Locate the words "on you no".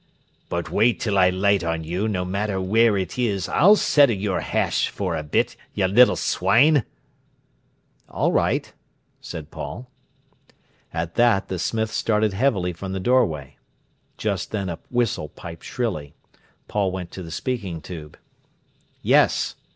1.63-2.25